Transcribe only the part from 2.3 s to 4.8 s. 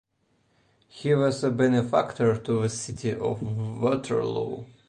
to the City of Waterloo.